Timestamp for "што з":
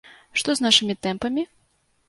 0.41-0.63